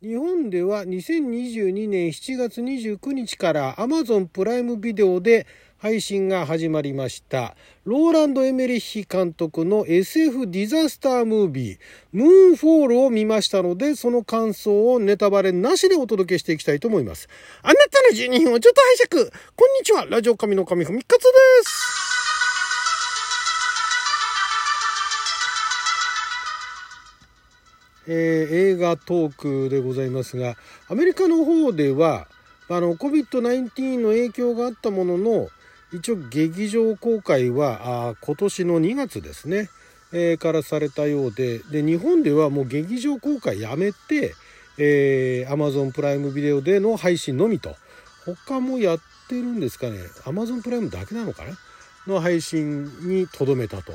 [0.00, 5.44] 日本では2022年7月29日から Amazon プライムビデオで
[5.76, 7.56] 配信が始まりました。
[7.82, 11.78] ローランド・エメリッヒ監督の SF ディザスタームービー、
[12.12, 17.28] ムーンフォールを見ましたので、その感想をネタバレなしでお届けしていきたいと思います。
[17.62, 21.28] あなたの12分をちょっと拝借こんにちはラジオ神の神ふみかつで
[21.64, 21.97] す
[28.08, 30.56] えー映画トークでございますが
[30.88, 32.26] アメリカの方では
[32.68, 35.48] あの COVID-19 の影響があったものの
[35.92, 39.70] 一応劇場公開はあ今年の2月ですね、
[40.12, 44.34] えーからされたようでで日本ではもう劇場公開やめて、
[44.78, 47.76] えー、Amazon プライムビデオでの配信のみと。
[48.24, 48.98] 他もやっ
[49.28, 49.98] てるんですかね。
[50.24, 51.56] Amazon プライムだけなのかな？
[52.08, 53.92] の配信にとどめたと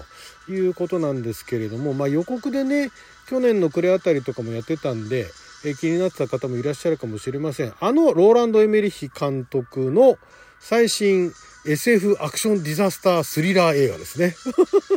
[0.49, 2.91] いうことなんですけれども、まあ、予告でね
[3.27, 5.27] 去年の暮れあたりとかもやってたんで、
[5.65, 7.73] えー気になってた方もいらっしゃるかもしれません。
[7.79, 10.17] あのローランド・エメリッヒ監督の
[10.59, 11.31] 最新
[11.65, 14.35] SF アクションディザスタースリラー映画ですね。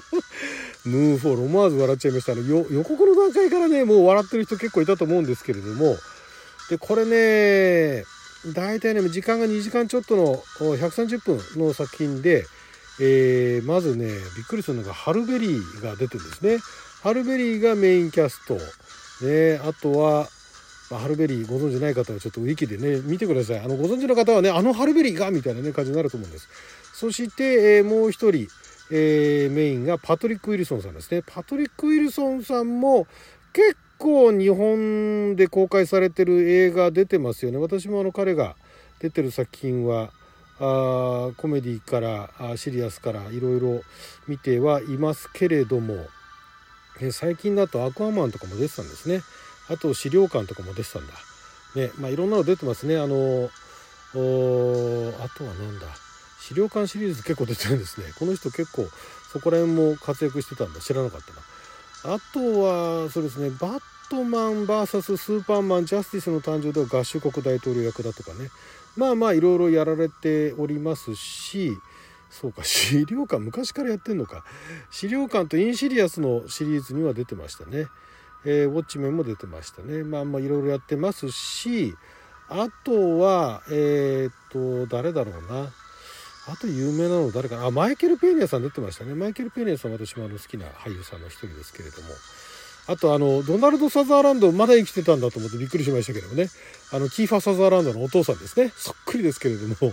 [0.84, 5.97] ムーンフォール思わず笑っちゃいましたあのよ予告の段階からねもう笑ってる人結構いたと思うんですけれども。
[6.69, 8.05] でこれね
[8.53, 12.47] 大体ね時間が2時間ちょっとの130分の作品で、
[13.00, 16.58] えーまずねびっくりするのがハルベリーが出てるんですね。
[17.02, 18.55] ハルベリーがメインキャスト、
[19.25, 20.28] ね、あとは、
[20.91, 23.61] まハルベリーご存知ない方はちょっとウィキでね見てください。
[23.61, 26.48] あのご存知の方はねあのハルベリーがみたいなね感じになると思うんです。
[26.94, 28.48] そして、えーもう一人、
[28.91, 31.22] えーメインがパトリック・ウィルソンさんですね。
[31.27, 33.06] パトリック・ウィルソンさんも
[33.52, 37.58] 結構日本で公開されてる映画出てますよね。
[37.58, 38.56] 私もあの彼が
[39.00, 40.11] 出てる作品は
[40.59, 43.83] あコメディからシリアスからいろいろ
[44.27, 46.07] 見てはいますけれども、
[47.01, 49.23] え最近だとアクアマンとかも出てたんですね。
[49.69, 51.13] あと資料館とかも出てたんだ。
[51.75, 52.97] ねまあいろんなの出てますね。
[52.97, 53.51] あの
[54.15, 55.87] あとはなんだ。
[56.41, 58.07] 資料館シリーズ結構出てるんですね。
[58.19, 58.89] この人結構
[59.33, 60.80] そこら辺も活躍してたんだ。
[60.80, 62.14] 知らなかったな。
[62.14, 63.51] あとはそうですね。
[63.51, 65.17] バットマン VS.
[65.17, 68.50] スーパーマンジャスティスの誕生では合衆国大統領役だとかね。
[68.96, 71.77] まあまあいろいろやられておりますし
[72.30, 74.44] そうか 資料館昔からやってんのか。
[74.90, 77.89] 資料館とインシリアスのシリーズには出てましたね、
[78.44, 80.05] えーウォッチメンも出てましたね。
[80.05, 81.96] まあまあいろいろやってますし
[82.48, 85.73] あとはえーっと誰だろうな。
[86.48, 87.56] あと有名なの誰か。
[87.56, 89.14] なあマイケル・ペーニャさん出てましたね。
[89.14, 92.08] マイケル・ペーニャさん私もあの好きな俳優さんの一人ですけれども。
[92.89, 96.48] あとあのドナルド・サザーランドまだ生きてたんだと思ってびっくりしましたけどもね。
[96.92, 98.73] あのキーファー・サザーランドのお父さんですね。
[98.77, 99.92] そっくりですけれども。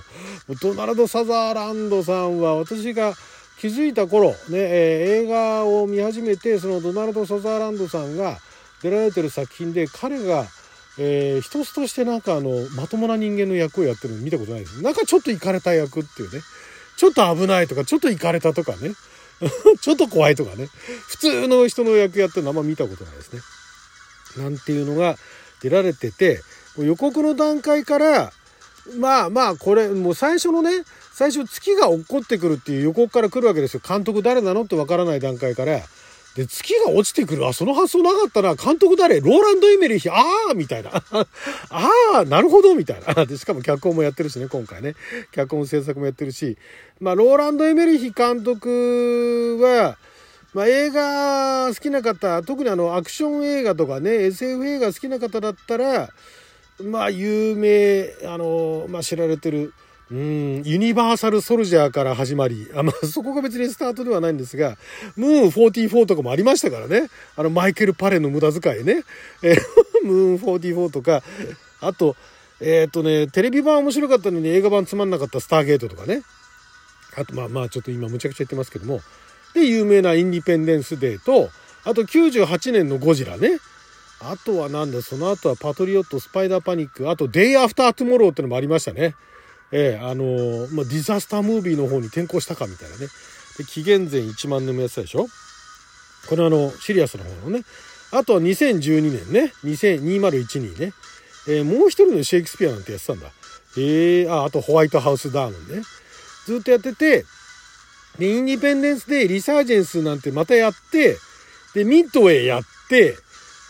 [0.61, 3.13] ドナルド・サザーランドさんは私が
[3.59, 8.37] 気づいた頃ね、えー映画を見始めてそのドナルド・サザーランドさんが
[8.81, 10.45] 出られてる作品で彼が、
[10.99, 14.81] えー一つとしてなんかあのまともな人間の役をやってるの見たことないです。
[14.83, 16.41] なんかちょっとイかれた役っていうね。
[16.95, 18.91] ちょっと危ないとかちょっとイかれたとかね。
[19.81, 20.69] ちょっと怖いとかね
[21.07, 23.41] 普通の人の役やってるのあんま見たことないですね。
[24.37, 25.17] なんていうのが
[25.61, 26.41] 出られてて
[26.77, 28.33] 予告の段階から
[28.97, 30.83] まあまあこれもう最初のね
[31.13, 35.81] 最初月が落っこってくるっていう予告から来るわけですよ監督誰なのってわからない段階から。
[36.35, 37.45] で月が落ちてくる。
[37.47, 38.55] あその発想なかったな。
[38.55, 39.21] 監督誰？
[39.21, 40.09] ローランド・エメリヒ。
[40.09, 40.15] あ
[40.51, 40.89] あみたいな。
[41.69, 43.25] ああなるほどみたいな。
[43.25, 44.95] でしかも脚本もやってるしね今回ね。
[45.31, 46.57] 脚本制作もやってるし。
[46.99, 49.97] まあローランド・エメリヒ監督は
[50.53, 56.09] まあ、映画好きな方特にあのアクション映画とかね SF 映画好きな方だったら
[56.79, 59.73] まあ有名あの、まあ、知られてる
[60.13, 64.77] うんユニバーサル・ソルジャーから始まりあ、まあ、 そこが別にスタートではないんですが
[65.15, 67.09] ムーン44とかもありましたからね。
[67.35, 69.03] あのマイケル・パレの無駄遣いね、
[69.41, 69.61] えー
[70.05, 71.23] ムーン44とか
[71.81, 72.15] あと
[72.59, 76.21] えっ、とねテレビ版面白かったのに映画版つまんなかったスターゲートとかね。
[77.15, 79.01] あとまあまあちょっと今むちゃくちゃ言ってますけども。
[79.55, 81.49] で有名なインディペンデンスデーと
[81.83, 83.57] あと98年のゴジラね。
[84.19, 89.15] あとはなんだその後はパトリオットスパイダーパニックあとデイアフタートゥモローってのもありましたね。
[89.75, 93.07] ええあのーまあ、ディザスタームービーの方に転向したかみたいなね。
[93.57, 95.27] で紀元前1万年もやってたでしょ？
[96.29, 97.63] これあのシリアスの方のね。
[98.11, 99.51] あとは2012年ね。
[99.63, 100.93] 2001ね、
[101.47, 103.27] えーもう一人のシェイクスピアなんてやってたんだ。
[103.77, 105.81] ええああとホワイトハウスダウンね。
[106.45, 107.25] ずっとやってて
[108.19, 111.17] で、インディペンデンスでリサージェンスなんてまたやって、
[111.73, 113.17] で、ミッドウェイやって、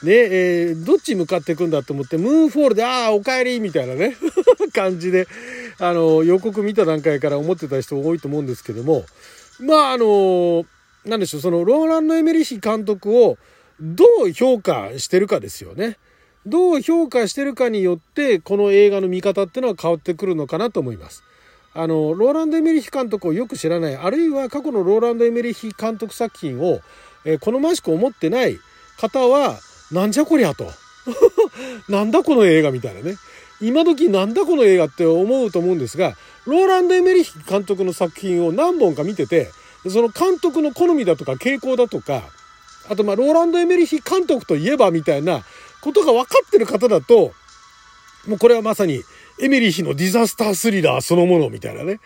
[0.04, 4.18] ね、えーどっち向かっていくんだと思って、ムーンフォールで、ああ、お帰りみたいなね、
[4.74, 5.28] 感じで、
[5.80, 9.06] あの、予告見た段階から思ってた人多いと思うんですけども、
[9.60, 10.66] まあ、あの、
[11.06, 13.38] なんでしょう、その、ローランド・エメリヒ監督を
[13.80, 15.98] どう評価してるかですよね。
[16.46, 21.24] どう評価してるかによってこの映画の見方っていうのは変わってくるのかなと思います。
[21.75, 26.81] あのローランド・エメリヒ監督をよく知らないあるいは過去のローランド・エメリヒ監督作品を、
[27.25, 28.60] えー、好ましく思ってない
[29.00, 29.58] 方は
[29.92, 30.70] なんじゃこりゃと
[31.90, 33.16] なんだこの映画みたいなね
[33.63, 36.15] 今時なんだこの映画って思うと思うんですが
[36.45, 39.51] ローランド・エメリヒ監督の作品を何本か見てて
[39.89, 42.24] その監督の好みだとか傾向だとか
[42.89, 45.44] あとまあローランド・エメリヒ監督といえばみたいな
[45.81, 47.31] ことが分かってる方だと
[48.27, 49.01] もうこれはまさに
[49.42, 52.00] エミリヒのディザスタースリラーそのものみたいなね。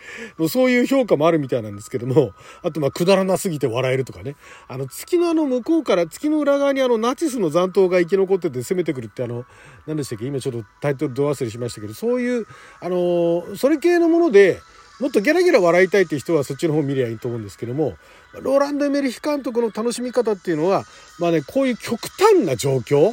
[0.48, 2.32] そういう評価もあるみたいなんですけども、
[2.62, 4.36] あとまあくだらなすぎて笑えるとかね。
[4.66, 9.44] あの月のあの向こうから月の裏側にあのナチスの残党が生き残ってて攻めてくるってあの、
[9.86, 10.26] 何でしたっけ？
[10.26, 12.46] 今ちょっとタイトルど忘れしましたけど、そういう、
[12.80, 14.60] あの、それ系のもので、
[15.00, 17.96] もっとゲラゲラ笑いたいって人はそっちの方見りゃいいと思うんですけども、
[18.40, 20.84] ローランド・エメリヒ監督の楽しみ方っていうのは、
[21.20, 23.12] まあね、こういう極端な状況、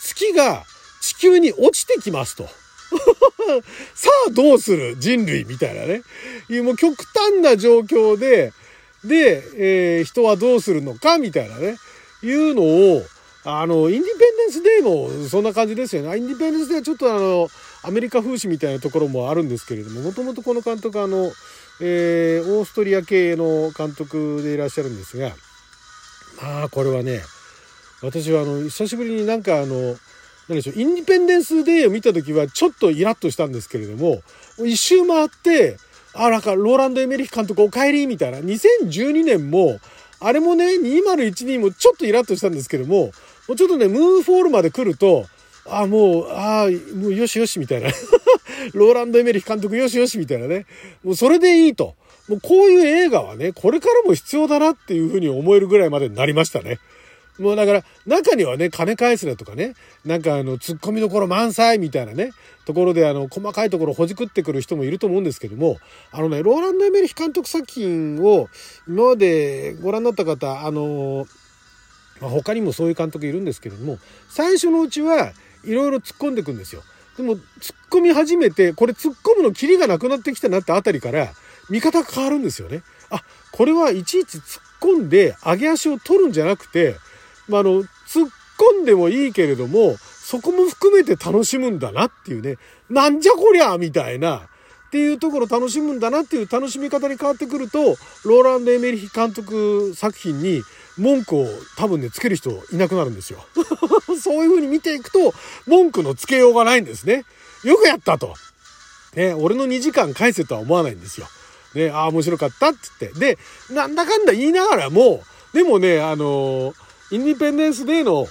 [0.00, 0.64] 月が
[1.02, 2.48] 地球に落ちてきますと。
[3.94, 6.02] さあどうする人類みたいなね。
[6.48, 8.52] いうもう極端な状況で、
[9.04, 11.76] で、えー、人はどうするのかみたいなね。
[12.22, 13.02] いうのを、
[13.44, 16.18] あの、インディペンデンスデーもそんな感じですよね。
[16.18, 17.48] インディペンデンスデーはちょっとあの、
[17.82, 21.32] アメリカ風刺みたいなところもあるんですけれども、もともとこの監督あの、
[21.80, 25.30] えー、オーストリア系の監督でいらっしゃるんですが、
[26.42, 27.20] まあこれはね、
[28.02, 29.96] 私はあの、久しぶりになんかあの、
[30.48, 34.22] 何でしょう、インディペンデンスデーを見た時はちょっとイラッとしたんですけれども、
[34.58, 35.76] 一周回って、
[36.14, 39.78] あ、なんかローランド・エメリヒ監督お帰りみたいな、2012年も、
[40.20, 43.12] あれもね、2012もちょっとイラッとしたんですけども、
[43.46, 45.26] もうちょっとね、ムーンフォールまで来ると、
[45.66, 46.66] あ、もう、ああ、
[46.96, 47.90] もうよしよしみたいな。
[48.72, 50.66] ローランド・エメリヒ監督よしよしみたいなね。
[51.04, 51.94] もうそれでいいと。
[52.28, 56.78] もうこういう映画はね、これからも必要だなっていうふうに思えるぐらいまでになりましたね。
[57.38, 59.74] もうだから、中にはね、金返すなとかね、
[60.04, 62.32] なんかあの、突っ込みどころ満載みたいなね、
[62.64, 65.78] ところであの、細かいところほじくってくる人もいると思うんですけども、
[66.10, 68.48] あのね、ローランド・エメリヒ監督作品を
[68.88, 71.26] 今までご覧になった方、あの、
[72.20, 73.98] まあ、他にもそういう監督いるんですけれども、
[74.28, 75.32] 最初のうちは
[75.64, 76.82] いろいろ突っ込んでいくんですよ。
[77.16, 77.42] でも、突っ
[77.90, 81.32] 込み始めて、これ突っ込むのキリがなくなってきたなってあたりから、
[81.70, 82.82] 見方が変わるんですよね。
[83.10, 86.96] あ、これはいちいち突っ込んで上げ足を取るんじゃなくて、
[87.48, 88.28] まあ、あの、突っ
[88.58, 92.56] 込んでもいいけれども、そこも含めて楽しむんだなっていうね、
[92.90, 94.48] なんじゃこりゃみたいな、
[94.88, 100.62] っていうところ楽しむんだなっていう楽しみ方に変わってくると、ローランド・エメリヒ監督作品に
[100.96, 101.46] 文句を
[101.76, 103.44] 多分ね、つける人いなくなるんですよ。
[104.20, 105.34] そういう風に見ていくと、
[105.66, 107.24] 文句のつけようがないんですね。
[107.64, 108.34] よくやったと。
[109.14, 111.26] ね、俺の2時間返せとは思わないんですよ。
[111.74, 113.18] ね、ああ、面白かったって言って。
[113.18, 113.38] で、
[113.70, 115.22] なんだかんだ言いながらも、
[115.52, 118.26] でもね、あのーインディペンデンスデーの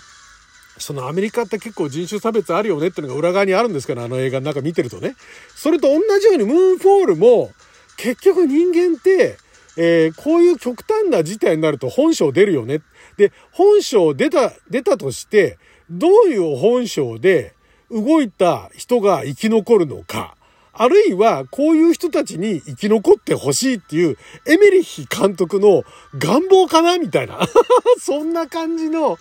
[0.78, 5.16] そのアメリカって結構人種差別あるよねってのが裏側にあるんですから、あの映画の中見てるとね。
[5.56, 7.52] それと同じようにムーンフォールも
[7.98, 9.38] 結局人間って、
[9.76, 12.82] えー、こういう極端な事態になると本性出るよね。
[13.18, 15.58] で、本性出た、出たとして、
[15.90, 17.56] どういう本性で
[17.90, 20.37] 動いた人が生き残るのか。
[20.80, 25.84] あるいは、こういう人たちに生き残ってほしいっていう、エメリヒ監督の
[26.18, 27.40] 願望かなみたいな。
[28.00, 29.18] そんな感じの、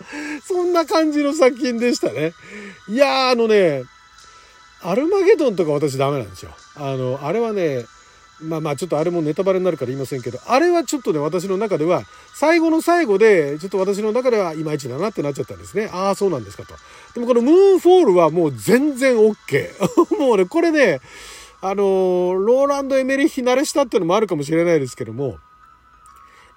[0.46, 2.32] そんな感じの作品でしたね。
[2.88, 3.84] いやー、あのね、
[4.82, 6.50] アルマゲドンとか私ダメなんですよ。
[6.76, 7.86] あの、あれはね、
[8.40, 15.88] まあまあちょっとあれもネタバレになるから言いませんけど、あれはちょっとね、私の中では、最後の最後で、ちょっと私の中ではいまいちだなってなっちゃったんですね。
[15.90, 16.74] ああ、そうなんですかと。
[17.14, 19.30] でもこのムーンフォールはもう全然 OK。
[20.20, 21.00] もうね、これね、
[21.68, 25.38] あのローランド・エメリッヒ慣れしたっていうのもあるかもしれないですけども、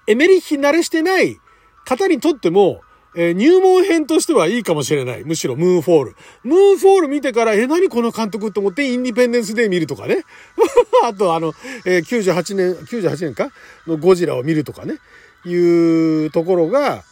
[0.06, 1.40] エメリッヒ慣れしてない
[1.84, 2.82] 方にとっても、
[3.16, 5.24] えー、入門編としてはいいかもしれない。
[5.24, 6.16] むしろ、ムーンフォール。
[6.44, 10.24] ムーンフォール見てから、え、何この監督って思って、インディペンデンスデー見るとかね。
[11.02, 11.52] あと、あの、
[11.84, 13.50] えー、98年、98年か？
[13.88, 14.98] のゴジラを見るとかね。
[15.44, 17.02] いうところが、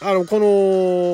[0.00, 0.38] あの、こ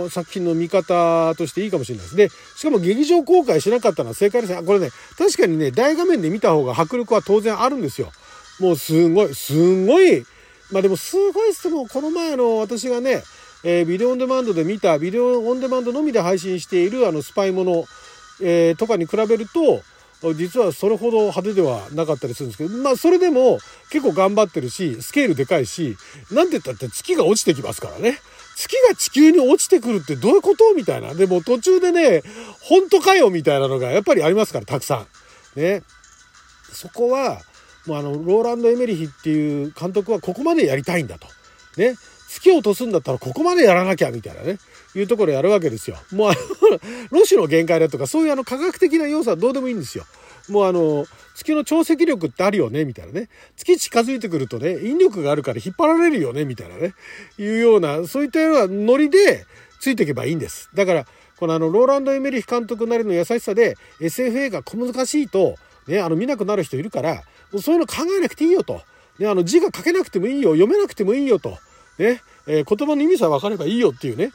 [0.04, 2.16] の作品の見方としていいかもしれないです。
[2.16, 4.62] で、しかも劇場公開しなかったのは正解ですね。
[4.62, 8.10] これね、確かにね、大画面で見た方が迫力は当然あるんですよ。
[8.58, 10.24] もうすごい、すごい、
[10.70, 13.22] まあでもすごいっすもこの前の私がね、
[13.64, 17.84] えー、ビデオオンデマンドで見た、ビデオオンデマンドのみで配信しているあのスパイもの、
[18.42, 19.82] えー、とかに比べると、
[20.34, 23.58] 実はそれほど派手ではなかったりするんですけど、まあそれでも
[23.90, 25.96] 結構頑張ってるし、スケールでかいし、
[26.30, 28.18] なんて言ったって月が落ちてきますからね。
[28.62, 30.72] 月が地球に落ちてくるってどういうこと？
[30.74, 31.14] みたいな。
[31.14, 32.22] でも途中でね、
[32.60, 33.28] 本当かよ？
[33.30, 35.04] みたいなのがやっぱりありますから、たくさ
[35.56, 35.60] ん。
[35.60, 35.82] ね。
[36.72, 37.40] そこは、
[37.86, 41.26] もうあの、ローランド・エメリヒっていう監督はここまでやりたいんだと。
[41.76, 41.96] ね。
[42.28, 44.58] 月を落とすんだったらここまでやらなきゃみたいなね。
[44.94, 45.96] いうところやるわけですよ。
[46.12, 46.38] もうあの、
[47.10, 50.04] ロシの限界だとか、そういうあの科学的な要素はどうでもいいんですよ。
[50.48, 53.28] もうあの、月の潮汐力ってあるよね、みたいなね。
[53.56, 56.94] 月近づいてくるとね、引力があるから引っ張られるよね、みたいなね。
[57.38, 59.46] いうような、そういったようなノリで
[59.80, 60.68] ついていけばいいんです。
[60.74, 61.06] だから、
[61.36, 65.56] このあの、ローランド・エメリヒ監督なりの優しさで、SF 映画小難しいと、
[65.86, 67.22] ね、あの、見なくなる人いるから、
[67.60, 68.82] そういうの考えなくていいよと。
[69.18, 71.58] ね、あの、字が書けなくてもいいよ、読めなくてもいいよと。
[71.98, 74.32] ね、えー、言葉の意味さえ分かればいいよっていうね。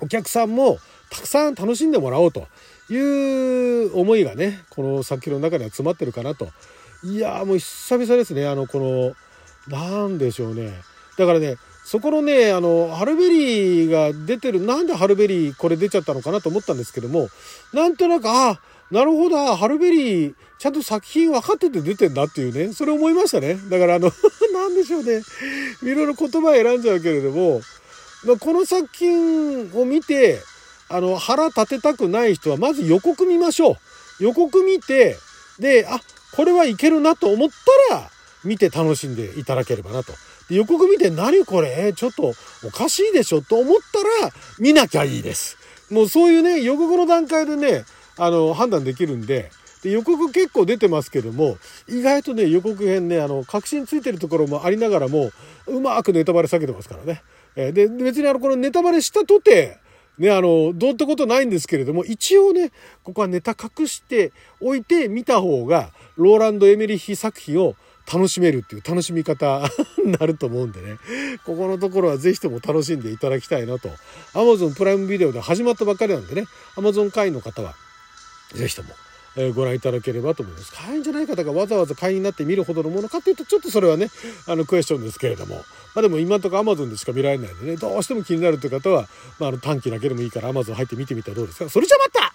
[0.00, 0.78] お客さんも
[1.10, 2.46] たくさん楽しんでもらおうと
[2.90, 6.48] いう思いがねこの作品の中には詰まってるかなと。
[7.04, 9.14] いやもう久々ですねあのこの
[9.68, 10.72] 何でしょうね。
[11.16, 17.28] だからねそこのねあのハルベリーが出てるなんでハルベリーこれ出ちゃったのかなと思ったんですけども
[17.72, 23.54] なんとなくあなるほどハルベリーちゃんと作品分かってて出てんだっていうねそれ思いましたね。
[23.70, 24.10] だからあの
[24.52, 25.22] 何でしょうね。
[25.82, 27.60] いろいろ言葉選んじゃうけれども
[28.40, 30.40] この作品を見て、
[30.88, 33.72] あの、腹立てたくない人は、まず予告見ましょ
[34.20, 34.24] う。
[34.24, 35.16] 予告見て、
[35.58, 36.00] で、あ、
[36.34, 37.48] これはいけるなと思っ
[37.90, 38.10] たら、
[38.44, 40.12] 見て楽しんでいただければなと。
[40.48, 41.92] で予告見て、何これ？
[41.94, 42.32] ちょっと
[42.64, 45.58] おかしいでしょと思ったら、見なきゃいいです。
[45.90, 47.84] もうそういうね、予告の段階でね、
[48.16, 49.50] あの、判断できるんで、
[49.82, 55.30] で予告結構出てますけども意外とね予告編ねあの確信ついてるところもありながらも
[55.68, 57.22] うまくネタバレ避けてますからね
[57.58, 59.78] えで、別にあの、このネタバレしたとて、
[60.18, 62.72] ね、あの、どうってことないんですけれども、一応ね、
[63.04, 67.76] ここはネタ隠しておいて見た方が、ローランド・エメリヒ作品を
[68.12, 69.62] 楽しめるっていう楽しみ方
[70.04, 70.96] になると思うんでね、
[71.44, 73.90] ここのところはぜひとも楽しんでいただきたいなと。
[74.32, 76.46] Amazon プライムビデオで始まったばっかりなんでね、
[76.76, 77.74] Amazon 会員の方は、
[78.54, 78.88] ぜひとも
[79.40, 80.72] えご覧いただければと思います。
[80.72, 84.10] 会員じゃない方がわざわざ会員になって見るほどのものかっていうと、ちょっとそれはね、
[84.46, 85.64] あの、クエスチョンですけれども。
[85.94, 91.70] まあでも今んとこ Amazon でしか見られないんでね、どうしても気になるという方は、まあ、あの短期だけでもいいから Amazon 入って見てみたらどうですか？
[91.70, 92.27] それじゃまた